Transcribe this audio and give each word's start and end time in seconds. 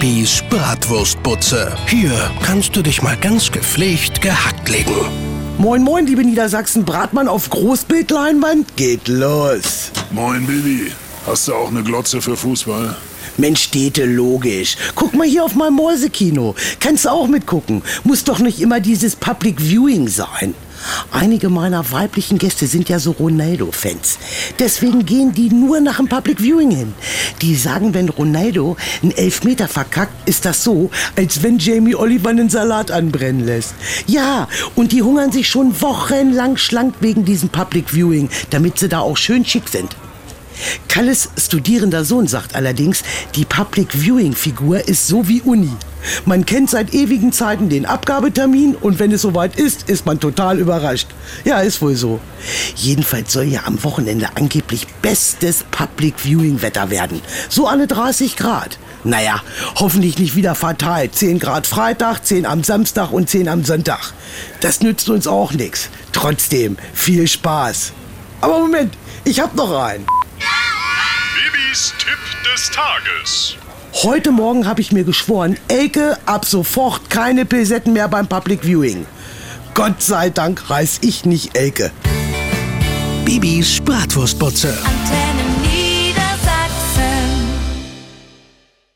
Bibis 0.00 0.44
Bratwurstbutze. 0.48 1.74
Hier 1.88 2.12
kannst 2.44 2.76
du 2.76 2.82
dich 2.82 3.02
mal 3.02 3.16
ganz 3.16 3.50
gepflegt 3.50 4.20
gehackt 4.20 4.68
legen. 4.68 4.94
Moin, 5.58 5.82
moin, 5.82 6.06
liebe 6.06 6.22
Niedersachsen. 6.22 6.84
Bratmann 6.84 7.26
auf 7.26 7.50
Großbildleinwand 7.50 8.76
geht 8.76 9.08
los. 9.08 9.90
Moin, 10.12 10.46
Bibi. 10.46 10.92
Hast 11.28 11.46
du 11.46 11.52
auch 11.52 11.68
eine 11.68 11.82
Glotze 11.82 12.22
für 12.22 12.38
Fußball? 12.38 12.96
Mensch, 13.36 13.64
Städte, 13.64 14.06
logisch. 14.06 14.78
Guck 14.94 15.12
mal 15.12 15.26
hier 15.26 15.44
auf 15.44 15.54
mein 15.54 15.74
Mäusekino. 15.74 16.54
Kannst 16.80 17.04
du 17.04 17.10
auch 17.10 17.26
mitgucken. 17.26 17.82
Muss 18.02 18.24
doch 18.24 18.38
nicht 18.38 18.60
immer 18.62 18.80
dieses 18.80 19.14
Public 19.14 19.60
Viewing 19.60 20.08
sein. 20.08 20.54
Einige 21.12 21.50
meiner 21.50 21.92
weiblichen 21.92 22.38
Gäste 22.38 22.66
sind 22.66 22.88
ja 22.88 22.98
so 22.98 23.10
Ronaldo-Fans. 23.10 24.18
Deswegen 24.58 25.04
gehen 25.04 25.34
die 25.34 25.50
nur 25.50 25.80
nach 25.80 25.98
dem 25.98 26.08
Public 26.08 26.40
Viewing 26.40 26.70
hin. 26.70 26.94
Die 27.42 27.56
sagen, 27.56 27.92
wenn 27.92 28.08
Ronaldo 28.08 28.78
einen 29.02 29.12
Elfmeter 29.12 29.68
verkackt, 29.68 30.26
ist 30.26 30.46
das 30.46 30.64
so, 30.64 30.90
als 31.14 31.42
wenn 31.42 31.58
Jamie 31.58 31.94
Oliver 31.94 32.30
einen 32.30 32.48
Salat 32.48 32.90
anbrennen 32.90 33.44
lässt. 33.44 33.74
Ja, 34.06 34.48
und 34.76 34.92
die 34.92 35.02
hungern 35.02 35.30
sich 35.30 35.46
schon 35.46 35.78
wochenlang 35.82 36.56
schlank 36.56 36.94
wegen 37.00 37.26
diesem 37.26 37.50
Public 37.50 37.90
Viewing, 37.90 38.30
damit 38.48 38.78
sie 38.78 38.88
da 38.88 39.00
auch 39.00 39.18
schön 39.18 39.44
schick 39.44 39.68
sind. 39.68 39.94
Kalles 40.88 41.28
studierender 41.36 42.04
Sohn 42.04 42.26
sagt 42.26 42.54
allerdings, 42.54 43.02
die 43.34 43.44
Public 43.44 43.92
Viewing 43.92 44.34
Figur 44.34 44.86
ist 44.88 45.06
so 45.06 45.28
wie 45.28 45.40
Uni. 45.42 45.72
Man 46.24 46.46
kennt 46.46 46.70
seit 46.70 46.94
ewigen 46.94 47.32
Zeiten 47.32 47.68
den 47.68 47.86
Abgabetermin 47.86 48.74
und 48.76 48.98
wenn 48.98 49.12
es 49.12 49.22
soweit 49.22 49.58
ist, 49.58 49.88
ist 49.88 50.06
man 50.06 50.20
total 50.20 50.58
überrascht. 50.58 51.08
Ja, 51.44 51.60
ist 51.60 51.82
wohl 51.82 51.96
so. 51.96 52.20
Jedenfalls 52.76 53.32
soll 53.32 53.44
ja 53.44 53.62
am 53.64 53.82
Wochenende 53.84 54.28
angeblich 54.34 54.86
bestes 55.02 55.64
Public 55.70 56.14
Viewing 56.20 56.62
Wetter 56.62 56.90
werden. 56.90 57.20
So 57.48 57.66
alle 57.66 57.86
30 57.86 58.36
Grad. 58.36 58.78
Naja, 59.04 59.40
hoffentlich 59.76 60.18
nicht 60.18 60.34
wieder 60.34 60.54
fatal. 60.54 61.10
10 61.10 61.38
Grad 61.38 61.66
Freitag, 61.66 62.24
10 62.24 62.46
am 62.46 62.64
Samstag 62.64 63.12
und 63.12 63.30
10 63.30 63.48
am 63.48 63.64
Sonntag. 63.64 64.12
Das 64.60 64.80
nützt 64.80 65.08
uns 65.08 65.26
auch 65.26 65.52
nichts. 65.52 65.88
Trotzdem, 66.12 66.76
viel 66.94 67.28
Spaß. 67.28 67.92
Aber 68.40 68.58
Moment, 68.58 68.94
ich 69.24 69.40
hab 69.40 69.54
noch 69.54 69.70
einen. 69.70 70.06
Bibis 71.68 71.92
Tipp 71.98 72.18
des 72.50 72.70
Tages. 72.70 73.56
Heute 74.02 74.30
Morgen 74.32 74.66
habe 74.66 74.80
ich 74.80 74.90
mir 74.90 75.04
geschworen, 75.04 75.58
Elke, 75.68 76.16
ab 76.24 76.46
sofort 76.46 77.10
keine 77.10 77.44
Pilsetten 77.44 77.92
mehr 77.92 78.08
beim 78.08 78.26
Public 78.26 78.62
Viewing. 78.62 79.04
Gott 79.74 80.00
sei 80.00 80.30
Dank 80.30 80.70
reiß 80.70 81.00
ich 81.02 81.26
nicht 81.26 81.58
Elke. 81.58 81.90
Bibis 83.26 83.80
Bratwurstbutze. 83.80 84.78
Antenne 84.82 85.77